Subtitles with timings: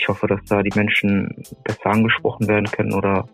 [0.00, 3.28] ich hoffe, dass da die Menschen besser angesprochen werden können oder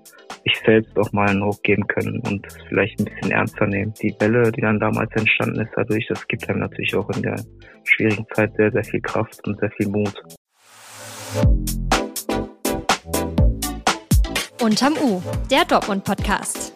[0.44, 3.92] sich selbst auch mal einen Ruck geben können und es vielleicht ein bisschen ernster nehmen.
[4.02, 7.36] Die Welle, die dann damals entstanden ist, dadurch, das gibt einem natürlich auch in der
[7.84, 10.22] schwierigen Zeit sehr, sehr viel Kraft und sehr viel Mut.
[14.62, 16.72] Unterm U, der Dortmund-Podcast.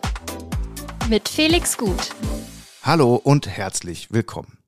[1.09, 2.11] Mit Felix Gut.
[2.83, 4.59] Hallo und herzlich willkommen.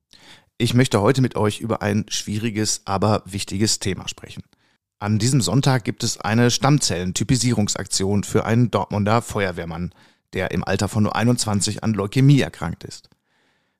[0.57, 4.43] Ich möchte heute mit euch über ein schwieriges, aber wichtiges Thema sprechen.
[5.01, 9.95] An diesem Sonntag gibt es eine Stammzellentypisierungsaktion für einen Dortmunder Feuerwehrmann,
[10.33, 13.09] der im Alter von nur 21 an Leukämie erkrankt ist.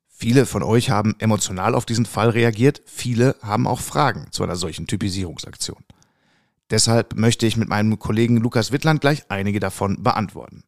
[0.08, 4.56] Viele von euch haben emotional auf diesen Fall reagiert, viele haben auch Fragen zu einer
[4.56, 5.84] solchen Typisierungsaktion.
[6.72, 10.64] Deshalb möchte ich mit meinem Kollegen Lukas Wittland gleich einige davon beantworten.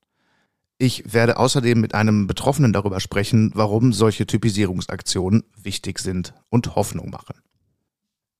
[0.77, 7.09] Ich werde außerdem mit einem Betroffenen darüber sprechen, warum solche Typisierungsaktionen wichtig sind und Hoffnung
[7.09, 7.42] machen.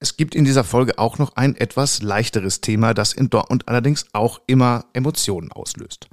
[0.04, 4.06] Es gibt in dieser Folge auch noch ein etwas leichteres Thema, das in Dortmund allerdings
[4.12, 6.10] auch immer Emotionen auslöst.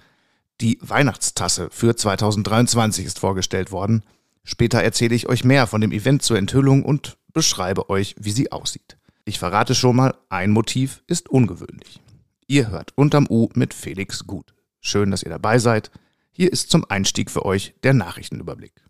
[0.61, 4.05] Die Weihnachtstasse für 2023 ist vorgestellt worden.
[4.45, 8.53] Später erzähle ich euch mehr von dem Event zur Enthüllung und beschreibe euch, wie sie
[8.53, 8.97] aussieht.
[9.25, 12.01] Ich verrate schon mal, ein Motiv ist ungewöhnlich.
[12.47, 14.55] Ihr hört unterm U mit Felix Gut.
[14.81, 15.91] Schön, dass ihr dabei seid.
[16.31, 18.85] Hier ist zum Einstieg für euch der Nachrichtenüberblick.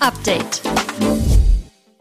[0.00, 0.62] Update.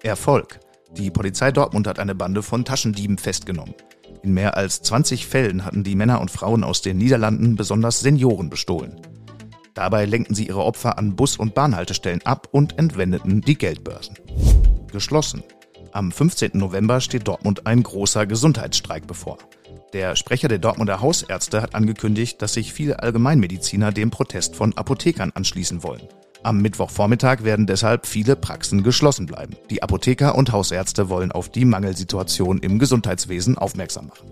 [0.05, 0.59] Erfolg.
[0.91, 3.73] Die Polizei Dortmund hat eine Bande von Taschendieben festgenommen.
[4.21, 8.49] In mehr als 20 Fällen hatten die Männer und Frauen aus den Niederlanden besonders Senioren
[8.49, 9.01] bestohlen.
[9.73, 14.15] Dabei lenkten sie ihre Opfer an Bus- und Bahnhaltestellen ab und entwendeten die Geldbörsen.
[14.91, 15.43] Geschlossen.
[15.91, 16.51] Am 15.
[16.53, 19.39] November steht Dortmund ein großer Gesundheitsstreik bevor.
[19.93, 25.31] Der Sprecher der Dortmunder Hausärzte hat angekündigt, dass sich viele Allgemeinmediziner dem Protest von Apothekern
[25.33, 26.07] anschließen wollen.
[26.45, 29.55] Am Mittwochvormittag werden deshalb viele Praxen geschlossen bleiben.
[29.71, 34.29] Die Apotheker und Hausärzte wollen auf die Mangelsituation im Gesundheitswesen aufmerksam machen.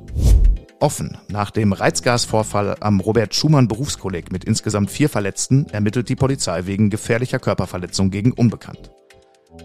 [0.80, 1.18] Offen.
[1.30, 6.92] Nach dem Reizgasvorfall am Robert Schumann Berufskolleg mit insgesamt vier Verletzten ermittelt die Polizei wegen
[6.92, 8.92] gefährlicher Körperverletzung gegen Unbekannt.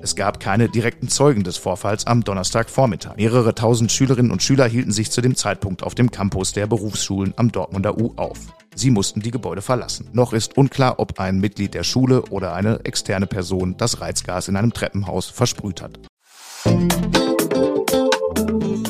[0.00, 3.16] Es gab keine direkten Zeugen des Vorfalls am Donnerstagvormittag.
[3.16, 7.34] Mehrere tausend Schülerinnen und Schüler hielten sich zu dem Zeitpunkt auf dem Campus der Berufsschulen
[7.36, 8.38] am Dortmunder U auf.
[8.74, 10.08] Sie mussten die Gebäude verlassen.
[10.12, 14.56] Noch ist unklar, ob ein Mitglied der Schule oder eine externe Person das Reizgas in
[14.56, 15.98] einem Treppenhaus versprüht hat.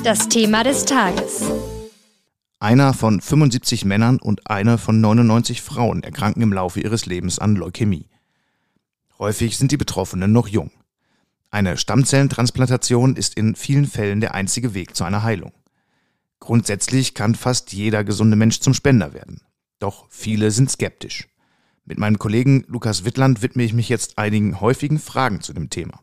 [0.04, 1.42] Das Thema des Tages.
[2.60, 7.54] Einer von 75 Männern und eine von 99 Frauen erkranken im Laufe ihres Lebens an
[7.54, 8.08] Leukämie.
[9.18, 10.70] Häufig sind die Betroffenen noch jung.
[11.50, 15.52] Eine Stammzellentransplantation ist in vielen Fällen der einzige Weg zu einer Heilung.
[16.40, 19.40] Grundsätzlich kann fast jeder gesunde Mensch zum Spender werden.
[19.78, 21.26] Doch viele sind skeptisch.
[21.84, 26.00] Mit meinem Kollegen Lukas Wittland widme ich mich jetzt einigen häufigen Fragen zu dem Thema.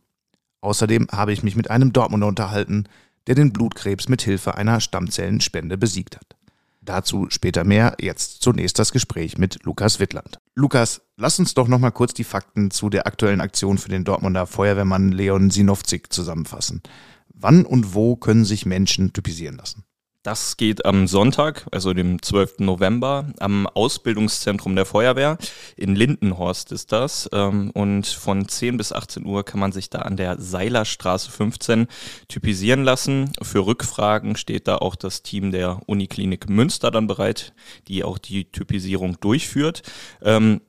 [0.62, 2.86] Außerdem habe ich mich mit einem Dortmunder unterhalten,
[3.28, 6.36] der den Blutkrebs mit Hilfe einer Stammzellenspende besiegt hat.
[6.82, 10.40] Dazu später mehr, jetzt zunächst das Gespräch mit Lukas Wittland.
[10.58, 14.06] Lukas, lass uns doch noch mal kurz die Fakten zu der aktuellen Aktion für den
[14.06, 16.82] Dortmunder Feuerwehrmann Leon Sinowczyk zusammenfassen.
[17.28, 19.84] Wann und wo können sich Menschen typisieren lassen?
[20.26, 22.58] Das geht am Sonntag, also dem 12.
[22.58, 25.38] November, am Ausbildungszentrum der Feuerwehr.
[25.78, 27.30] In Lindenhorst ist das.
[27.32, 31.86] Ähm, und von 10 bis 18 Uhr kann man sich da an der Seilerstraße 15
[32.28, 33.34] typisieren lassen.
[33.44, 37.54] Für Rückfragen steht da auch das Team der Uniklinik Münster dann bereit,
[37.88, 39.84] die auch die Typisierung durchführt.
[40.24, 40.62] Ähm,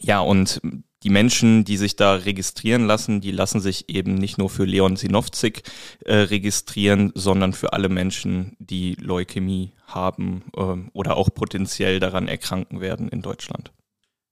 [0.00, 0.60] ja, und
[1.02, 4.96] die Menschen, die sich da registrieren lassen, die lassen sich eben nicht nur für Leon
[4.96, 5.62] Sinowczyk
[6.04, 12.80] äh, registrieren, sondern für alle Menschen, die Leukämie haben äh, oder auch potenziell daran erkranken
[12.80, 13.72] werden in Deutschland.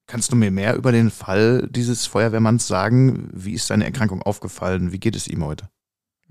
[0.06, 3.30] Kannst du mir mehr über den Fall dieses Feuerwehrmanns sagen?
[3.32, 4.92] Wie ist seine Erkrankung aufgefallen?
[4.92, 5.68] Wie geht es ihm heute?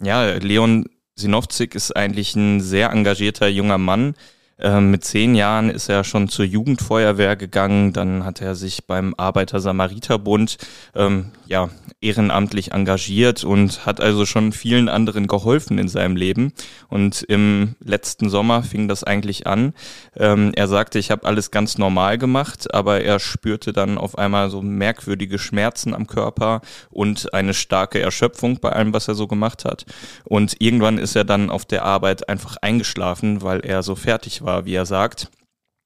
[0.02, 0.86] Ja, Leon
[1.16, 4.16] Sinowczyk ist eigentlich ein sehr engagierter junger Mann,
[4.62, 7.94] ähm, mit zehn Jahren ist er schon zur Jugendfeuerwehr gegangen.
[7.94, 10.58] Dann hat er sich beim Arbeiter-Samariter-Bund
[10.96, 11.70] ähm, ja,
[12.02, 16.52] ehrenamtlich engagiert und hat also schon vielen anderen geholfen in seinem Leben.
[16.90, 19.74] Und im letzten Sommer fing das eigentlich an.
[20.18, 24.50] Ähm, er sagte, ich habe alles ganz normal gemacht, aber er spürte dann auf einmal
[24.50, 29.64] so merkwürdige Schmerzen am Körper und eine starke Erschöpfung bei allem, was er so gemacht
[29.64, 29.86] hat.
[30.26, 34.49] Und irgendwann ist er dann auf der Arbeit einfach eingeschlafen, weil er so fertig war
[34.50, 35.30] war, wie er sagt.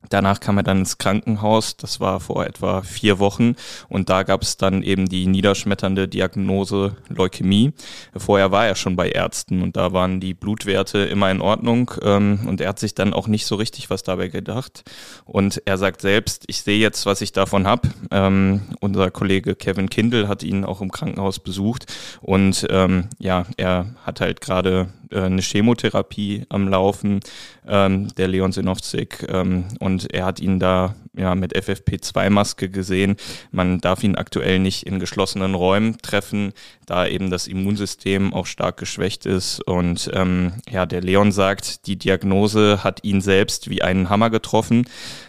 [0.09, 3.55] Danach kam er dann ins Krankenhaus, das war vor etwa vier Wochen
[3.89, 7.73] und da gab es dann eben die niederschmetternde Diagnose Leukämie.
[8.15, 12.41] Vorher war er schon bei Ärzten und da waren die Blutwerte immer in Ordnung ähm,
[12.47, 14.83] und er hat sich dann auch nicht so richtig was dabei gedacht
[15.25, 17.89] und er sagt selbst, ich sehe jetzt, was ich davon habe.
[18.11, 21.85] Ähm, unser Kollege Kevin Kindle hat ihn auch im Krankenhaus besucht
[22.21, 27.19] und ähm, ja, er hat halt gerade äh, eine Chemotherapie am Laufen,
[27.67, 33.15] ähm, der Leon Sinowczyk, ähm, und er hat ihn da ja mit FFP2-Maske gesehen.
[33.51, 36.53] Man darf ihn aktuell nicht in geschlossenen Räumen treffen,
[36.85, 39.61] da eben das Immunsystem auch stark geschwächt ist.
[39.61, 44.85] Und ähm, ja, der Leon sagt, die Diagnose hat ihn selbst wie einen Hammer getroffen.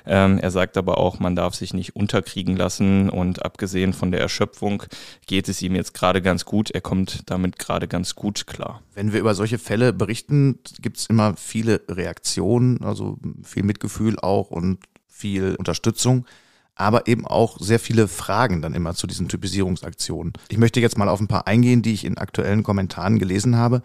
[0.07, 4.21] Ähm, er sagt aber auch, man darf sich nicht unterkriegen lassen und abgesehen von der
[4.21, 4.85] Erschöpfung
[5.27, 6.71] geht es ihm jetzt gerade ganz gut.
[6.71, 8.83] Er kommt damit gerade ganz gut klar.
[8.95, 14.51] Wenn wir über solche Fälle berichten, gibt es immer viele Reaktionen, also viel Mitgefühl auch
[14.51, 14.79] und
[15.15, 16.27] viel Unterstützung,
[16.75, 20.33] aber eben auch sehr viele Fragen dann immer zu diesen Typisierungsaktionen.
[20.49, 23.83] Ich möchte jetzt mal auf ein paar eingehen, die ich in aktuellen Kommentaren gelesen habe.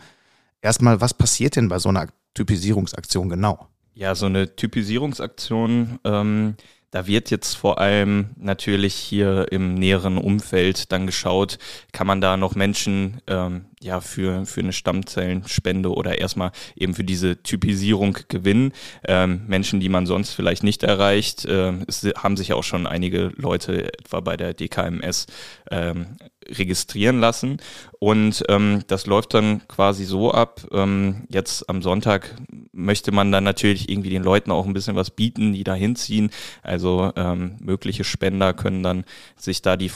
[0.61, 3.67] Erstmal, was passiert denn bei so einer Typisierungsaktion genau?
[3.93, 6.55] Ja, so eine Typisierungsaktion ähm,
[6.91, 11.59] da wird jetzt vor allem natürlich hier im näheren Umfeld dann geschaut,
[11.91, 17.03] kann man da noch Menschen ähm, ja für, für eine Stammzellenspende oder erstmal eben für
[17.03, 18.73] diese Typisierung gewinnen.
[19.07, 21.45] Ähm, Menschen, die man sonst vielleicht nicht erreicht.
[21.45, 25.27] Äh, es haben sich auch schon einige Leute etwa bei der DKMS
[25.71, 26.17] ähm,
[26.47, 27.57] registrieren lassen.
[27.99, 30.61] Und ähm, das läuft dann quasi so ab.
[30.71, 32.35] Ähm, jetzt am Sonntag
[32.71, 36.31] möchte man dann natürlich irgendwie den Leuten auch ein bisschen was bieten, die da hinziehen.
[36.63, 39.05] Also ähm, mögliche Spender können dann
[39.35, 39.89] sich da die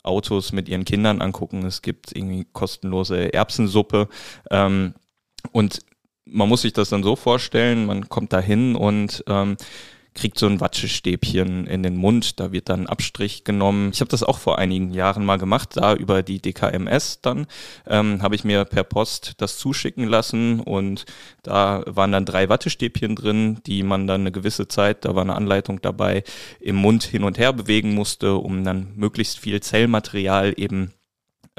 [0.00, 1.64] Feuerwehrautos mit ihren Kindern angucken.
[1.64, 4.08] Es gibt irgendwie kostenlose Erbsensuppe.
[4.50, 4.94] Ähm,
[5.52, 5.80] und
[6.24, 9.56] man muss sich das dann so vorstellen, man kommt da hin und ähm,
[10.14, 13.90] kriegt so ein Wattestäbchen in den Mund, da wird dann Abstrich genommen.
[13.92, 17.46] Ich habe das auch vor einigen Jahren mal gemacht, da über die DKMS dann
[17.86, 21.04] ähm, habe ich mir per Post das zuschicken lassen und
[21.42, 25.36] da waren dann drei Wattestäbchen drin, die man dann eine gewisse Zeit, da war eine
[25.36, 26.24] Anleitung dabei,
[26.60, 30.92] im Mund hin und her bewegen musste, um dann möglichst viel Zellmaterial eben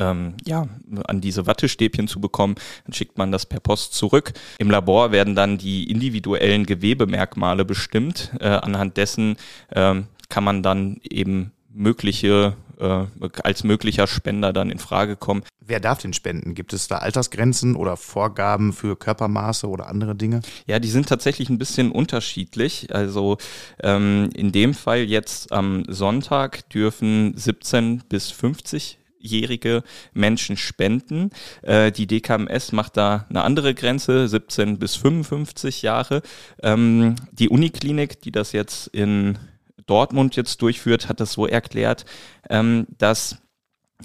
[0.01, 0.67] ähm, ja,
[1.05, 2.55] an diese Wattestäbchen zu bekommen.
[2.85, 4.33] Dann schickt man das per Post zurück.
[4.57, 8.31] Im Labor werden dann die individuellen Gewebemerkmale bestimmt.
[8.39, 9.37] Äh, anhand dessen
[9.73, 13.05] ähm, kann man dann eben mögliche äh,
[13.43, 15.43] als möglicher Spender dann in Frage kommen.
[15.59, 16.55] Wer darf den spenden?
[16.55, 20.41] Gibt es da Altersgrenzen oder Vorgaben für Körpermaße oder andere Dinge?
[20.65, 22.93] Ja, die sind tatsächlich ein bisschen unterschiedlich.
[22.93, 23.37] Also
[23.83, 29.83] ähm, in dem Fall jetzt am Sonntag dürfen 17 bis 50 jährige
[30.13, 31.31] Menschen spenden.
[31.61, 36.21] Äh, die DKMS macht da eine andere Grenze, 17 bis 55 Jahre.
[36.61, 39.37] Ähm, die Uniklinik, die das jetzt in
[39.85, 42.05] Dortmund jetzt durchführt, hat das so erklärt,
[42.49, 43.37] ähm, dass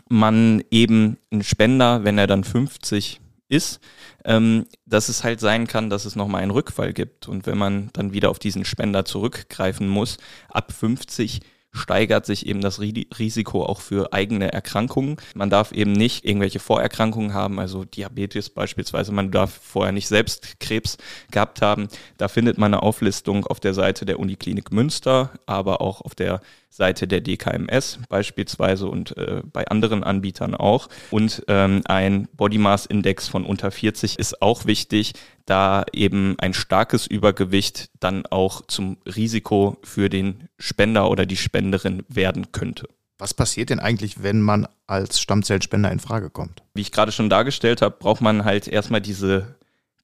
[0.09, 3.81] man eben einen Spender, wenn er dann 50 ist,
[4.25, 7.29] ähm, dass es halt sein kann, dass es nochmal einen Rückfall gibt.
[7.29, 10.19] Und wenn man dann wieder auf diesen Spender zurückgreifen muss,
[10.49, 11.41] ab 50
[11.77, 15.17] steigert sich eben das Risiko auch für eigene Erkrankungen.
[15.35, 19.13] Man darf eben nicht irgendwelche Vorerkrankungen haben, also Diabetes beispielsweise.
[19.13, 20.97] Man darf vorher nicht selbst Krebs
[21.31, 21.89] gehabt haben.
[22.19, 26.41] Da findet man eine Auflistung auf der Seite der Uniklinik Münster, aber auch auf der
[26.69, 30.89] Seite der DKMS beispielsweise und äh, bei anderen Anbietern auch.
[31.11, 35.15] Und ähm, ein Body Mass Index von unter 40 ist auch wichtig,
[35.47, 42.05] da eben ein starkes Übergewicht dann auch zum Risiko für den Spender oder die Spenderin
[42.09, 42.89] werden könnte.
[43.19, 46.63] Was passiert denn eigentlich, wenn man als Stammzellspender in Frage kommt?
[46.75, 49.55] Wie ich gerade schon dargestellt habe, braucht man halt erstmal diese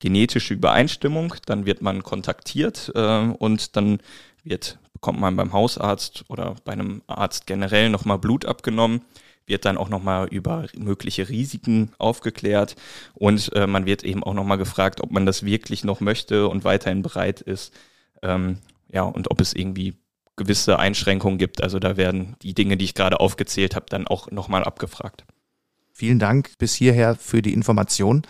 [0.01, 3.99] genetische Übereinstimmung, dann wird man kontaktiert äh, und dann
[4.43, 9.03] wird bekommt man beim Hausarzt oder bei einem Arzt generell nochmal Blut abgenommen,
[9.47, 12.77] wird dann auch nochmal über mögliche Risiken aufgeklärt
[13.15, 16.63] und äh, man wird eben auch nochmal gefragt, ob man das wirklich noch möchte und
[16.63, 17.75] weiterhin bereit ist.
[18.23, 18.59] Ähm,
[18.93, 19.95] ja, und ob es irgendwie
[20.37, 21.65] gewisse Einschränkungen gibt.
[21.65, 25.25] Also da werden die Dinge, die ich gerade aufgezählt habe, dann auch nochmal abgefragt.
[25.93, 28.23] Vielen Dank bis hierher für die Information.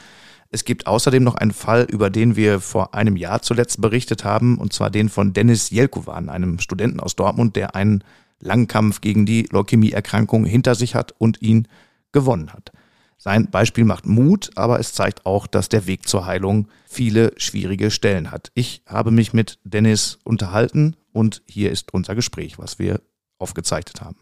[0.54, 4.58] Es gibt außerdem noch einen Fall, über den wir vor einem Jahr zuletzt berichtet haben,
[4.58, 8.04] und zwar den von Dennis Jelkovan, einem Studenten aus Dortmund, der einen
[8.38, 11.68] langen Kampf gegen die Leukämieerkrankung hinter sich hat und ihn
[12.12, 12.70] gewonnen hat.
[13.16, 17.90] Sein Beispiel macht Mut, aber es zeigt auch, dass der Weg zur Heilung viele schwierige
[17.90, 18.50] Stellen hat.
[18.52, 23.00] Ich habe mich mit Dennis unterhalten und hier ist unser Gespräch, was wir
[23.38, 24.18] aufgezeichnet haben.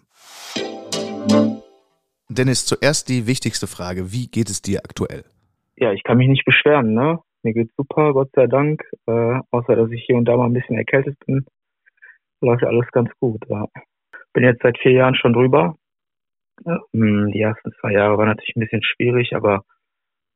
[2.28, 4.12] Dennis, zuerst die wichtigste Frage.
[4.12, 5.24] Wie geht es dir aktuell?
[5.76, 7.20] Ja, ich kann mich nicht beschweren, ne?
[7.42, 8.82] Mir geht's super, Gott sei Dank.
[9.06, 11.46] Äh, außer dass ich hier und da mal ein bisschen erkältet bin.
[12.40, 13.42] läuft alles ganz gut.
[13.48, 13.66] Ja.
[14.32, 15.76] Bin jetzt seit vier Jahren schon drüber.
[16.64, 19.64] Hm, die ersten zwei Jahre waren natürlich ein bisschen schwierig, aber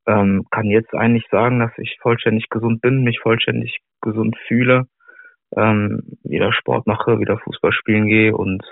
[0.07, 4.87] ähm, kann jetzt eigentlich sagen, dass ich vollständig gesund bin, mich vollständig gesund fühle,
[5.57, 8.63] ähm, wieder Sport mache, wieder Fußball spielen gehe und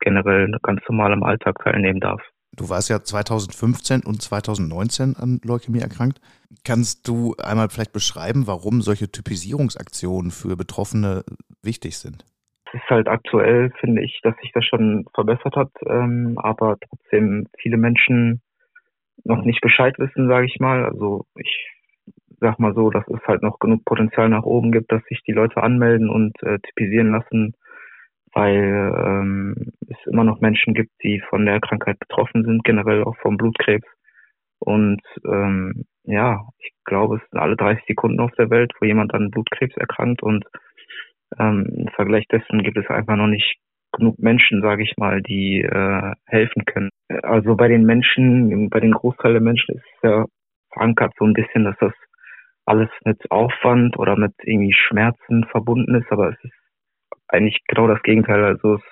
[0.00, 2.22] generell ganz normal im Alltag teilnehmen darf.
[2.56, 6.20] Du warst ja 2015 und 2019 an Leukämie erkrankt.
[6.64, 11.24] Kannst du einmal vielleicht beschreiben, warum solche Typisierungsaktionen für Betroffene
[11.62, 12.24] wichtig sind?
[12.66, 17.46] Es ist halt aktuell, finde ich, dass sich das schon verbessert hat, ähm, aber trotzdem
[17.58, 18.40] viele Menschen
[19.24, 20.84] noch nicht Bescheid wissen, sage ich mal.
[20.84, 21.70] Also ich
[22.40, 25.32] sag mal so, dass es halt noch genug Potenzial nach oben gibt, dass sich die
[25.32, 27.54] Leute anmelden und äh, typisieren lassen,
[28.34, 29.54] weil ähm,
[29.88, 33.86] es immer noch Menschen gibt, die von der Krankheit betroffen sind, generell auch vom Blutkrebs.
[34.58, 39.14] Und ähm, ja, ich glaube, es sind alle 30 Sekunden auf der Welt, wo jemand
[39.14, 40.44] an Blutkrebs erkrankt und
[41.38, 43.56] ähm, im Vergleich dessen gibt es einfach noch nicht
[43.92, 46.90] genug Menschen, sage ich mal, die äh, helfen können.
[47.22, 50.24] Also bei den Menschen, bei den Großteil der Menschen ist es ja
[50.72, 51.92] verankert so ein bisschen, dass das
[52.66, 56.63] alles mit Aufwand oder mit irgendwie Schmerzen verbunden ist, aber es ist
[57.28, 58.44] eigentlich genau das Gegenteil.
[58.44, 58.82] Also es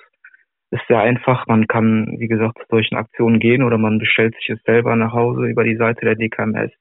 [0.71, 1.47] ist sehr einfach.
[1.47, 5.13] Man kann, wie gesagt, durch eine Aktion gehen oder man bestellt sich es selber nach
[5.13, 6.73] Hause über die Seite der DKMS.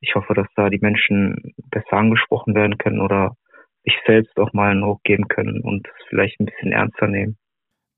[0.00, 3.36] Ich hoffe, dass da die Menschen besser angesprochen werden können oder
[3.84, 7.36] sich selbst auch mal einen Ruck geben können und es vielleicht ein bisschen ernster nehmen.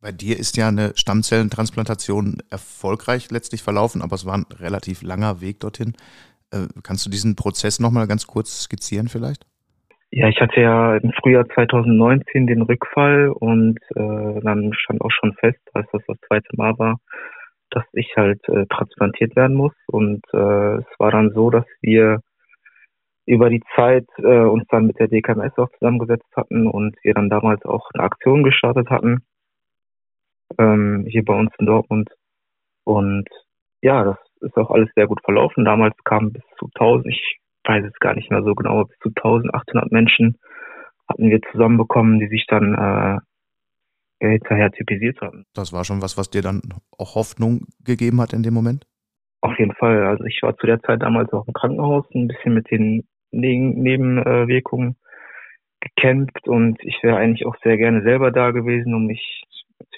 [0.01, 5.41] Bei dir ist ja eine Stammzellentransplantation erfolgreich letztlich verlaufen, aber es war ein relativ langer
[5.41, 5.95] Weg dorthin.
[6.53, 9.45] Äh, kannst du diesen Prozess nochmal ganz kurz skizzieren vielleicht?
[10.11, 15.35] Ja, ich hatte ja im Frühjahr 2019 den Rückfall und äh, dann stand auch schon
[15.35, 16.99] fest, als das das zweite Mal war,
[17.71, 19.75] dass ich halt äh, transplantiert werden muss.
[19.87, 22.21] Und äh, es war dann so, dass wir
[23.27, 27.29] über die Zeit äh, uns dann mit der DKMS auch zusammengesetzt hatten und wir dann
[27.29, 29.23] damals auch eine Aktion gestartet hatten,
[30.59, 32.09] ähm, hier bei uns in Dortmund.
[32.85, 33.29] Und
[33.83, 35.67] ja, das ist auch alles sehr gut verlaufen.
[35.67, 37.39] Damals kamen bis zu 1000, ich
[37.69, 40.39] weiß es gar nicht mehr so genau, bis zu 1800 Menschen
[41.09, 42.75] hatten wir zusammenbekommen, die sich dann
[44.21, 45.45] äh, hinterher typisiert haben.
[45.55, 46.63] Das war schon was, was dir dann
[46.99, 48.87] auch Hoffnung gegeben hat in dem Moment?
[49.41, 50.05] Auf jeden Fall.
[50.07, 54.97] Also ich war zu der Zeit damals auch im Krankenhaus, ein bisschen mit den Nebenwirkungen
[55.81, 59.45] gekämpft und ich wäre eigentlich auch sehr gerne selber da gewesen, um mich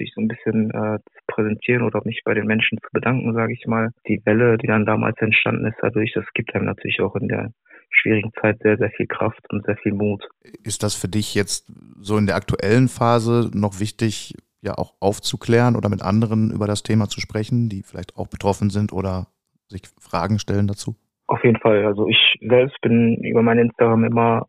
[0.01, 3.53] natürlich so ein bisschen äh, zu präsentieren oder mich bei den Menschen zu bedanken, sage
[3.53, 3.91] ich mal.
[4.09, 7.53] Die Welle, die dann damals entstanden ist, dadurch, das gibt einem natürlich auch in der
[7.91, 10.27] schwierigen Zeit sehr, sehr viel Kraft und sehr viel Mut.
[10.65, 15.75] Ist das für dich jetzt so in der aktuellen Phase noch wichtig, ja auch aufzuklären
[15.75, 19.27] oder mit anderen über das Thema zu sprechen, die vielleicht auch betroffen sind oder
[19.69, 20.97] sich Fragen stellen dazu?
[21.27, 21.85] Auf jeden Fall.
[21.87, 24.47] Also ich selbst bin über mein Instagram immer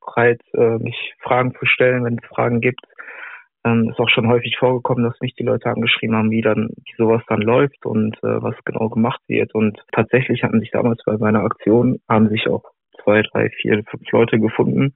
[0.00, 2.80] bereit, äh, mich Fragen zu stellen, wenn es Fragen gibt.
[3.68, 6.94] Ähm, ist auch schon häufig vorgekommen, dass mich die Leute angeschrieben haben, wie dann, wie
[6.96, 9.54] sowas dann läuft und äh, was genau gemacht wird.
[9.54, 12.64] Und tatsächlich hatten sich damals bei meiner Aktion, haben sich auch
[13.02, 14.94] zwei, drei, vier, fünf Leute gefunden,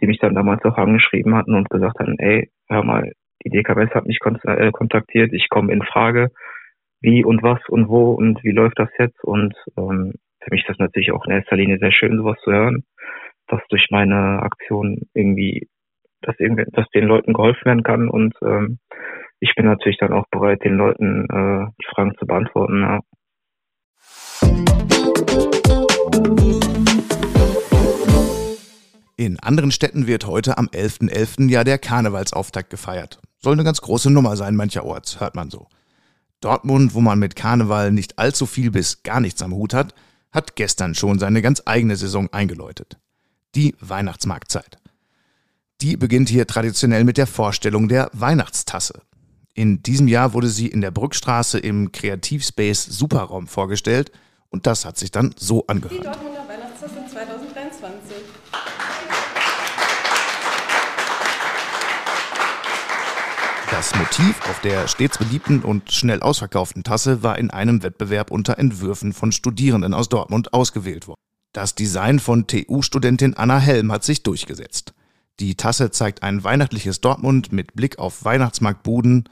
[0.00, 3.12] die mich dann damals auch angeschrieben hatten und gesagt haben, ey, hör mal,
[3.44, 6.30] die DKWS hat mich äh, kontaktiert, ich komme in Frage,
[7.00, 9.22] wie und was und wo und wie läuft das jetzt?
[9.22, 12.52] Und ähm, für mich ist das natürlich auch in erster Linie sehr schön, sowas zu
[12.52, 12.84] hören,
[13.46, 15.68] dass durch meine Aktion irgendwie
[16.22, 16.36] dass,
[16.72, 18.08] dass den Leuten geholfen werden kann.
[18.08, 18.78] Und ähm,
[19.40, 22.82] ich bin natürlich dann auch bereit, den Leuten äh, die Fragen zu beantworten.
[22.82, 23.00] Ja.
[29.16, 31.10] In anderen Städten wird heute am 11.11.
[31.10, 31.50] .11.
[31.50, 33.20] ja der Karnevalsauftakt gefeiert.
[33.38, 35.66] Soll eine ganz große Nummer sein mancherorts, hört man so.
[36.40, 39.92] Dortmund, wo man mit Karneval nicht allzu viel bis gar nichts am Hut hat,
[40.30, 42.98] hat gestern schon seine ganz eigene Saison eingeläutet.
[43.54, 44.77] Die Weihnachtsmarktzeit.
[45.80, 49.00] Die beginnt hier traditionell mit der Vorstellung der Weihnachtstasse.
[49.54, 54.10] In diesem Jahr wurde sie in der Brückstraße im Kreativspace Superraum vorgestellt
[54.48, 56.00] und das hat sich dann so angehört.
[56.00, 58.16] Die Dortmunder Weihnachtstasse 2023.
[63.70, 68.58] Das Motiv auf der stets beliebten und schnell ausverkauften Tasse war in einem Wettbewerb unter
[68.58, 71.20] Entwürfen von Studierenden aus Dortmund ausgewählt worden.
[71.52, 74.92] Das Design von TU-Studentin Anna Helm hat sich durchgesetzt.
[75.40, 79.28] Die Tasse zeigt ein weihnachtliches Dortmund mit Blick auf Weihnachtsmarktbuden,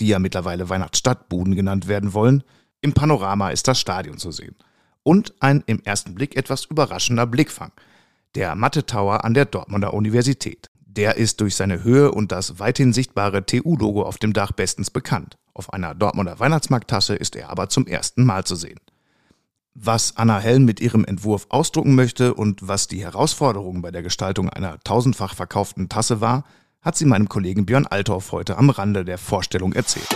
[0.00, 2.42] die ja mittlerweile Weihnachtsstadtbuden genannt werden wollen.
[2.80, 4.56] Im Panorama ist das Stadion zu sehen.
[5.04, 7.72] Und ein im ersten Blick etwas überraschender Blickfang.
[8.34, 10.68] Der Mathe Tower an der Dortmunder Universität.
[10.84, 15.38] Der ist durch seine Höhe und das weithin sichtbare TU-Logo auf dem Dach bestens bekannt.
[15.54, 18.80] Auf einer Dortmunder Weihnachtsmarkttasse ist er aber zum ersten Mal zu sehen.
[19.80, 24.50] Was Anna Helm mit ihrem Entwurf ausdrucken möchte und was die Herausforderung bei der Gestaltung
[24.50, 26.42] einer tausendfach verkauften Tasse war,
[26.80, 30.08] hat sie meinem Kollegen Björn Althoff heute am Rande der Vorstellung erzählt.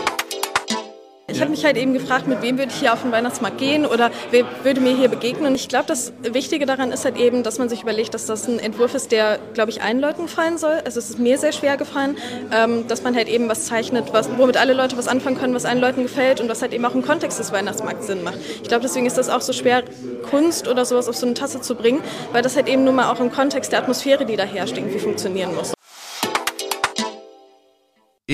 [1.32, 3.86] Ich habe mich halt eben gefragt, mit wem würde ich hier auf den Weihnachtsmarkt gehen
[3.86, 5.54] oder wer würde mir hier begegnen.
[5.54, 8.58] Ich glaube, das Wichtige daran ist halt eben, dass man sich überlegt, dass das ein
[8.58, 10.82] Entwurf ist, der, glaube ich, allen Leuten gefallen soll.
[10.84, 12.18] Also es ist mir sehr schwer gefallen,
[12.52, 15.64] ähm, dass man halt eben was zeichnet, was, womit alle Leute was anfangen können, was
[15.64, 18.36] allen Leuten gefällt und was halt eben auch im Kontext des Weihnachtsmarkts Sinn macht.
[18.62, 19.84] Ich glaube, deswegen ist das auch so schwer,
[20.28, 23.10] Kunst oder sowas auf so eine Tasse zu bringen, weil das halt eben nur mal
[23.10, 25.72] auch im Kontext der Atmosphäre, die da herrscht, irgendwie funktionieren muss.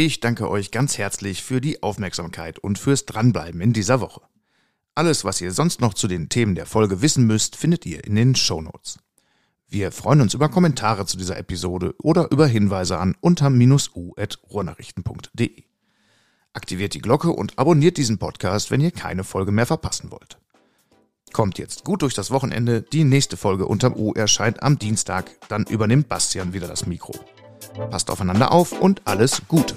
[0.01, 4.21] Ich danke euch ganz herzlich für die Aufmerksamkeit und fürs Dranbleiben in dieser Woche.
[4.95, 8.15] Alles, was ihr sonst noch zu den Themen der Folge wissen müsst, findet ihr in
[8.15, 9.01] den Shownotes.
[9.67, 15.65] Wir freuen uns über Kommentare zu dieser Episode oder über Hinweise an unter-u.ruhrnachrichten.de.
[16.53, 20.39] Aktiviert die Glocke und abonniert diesen Podcast, wenn ihr keine Folge mehr verpassen wollt.
[21.33, 22.83] Kommt jetzt gut durch das Wochenende.
[22.83, 25.29] Die nächste Folge unterm U erscheint am Dienstag.
[25.49, 27.19] Dann übernimmt Bastian wieder das Mikro.
[27.91, 29.75] Passt aufeinander auf und alles Gute.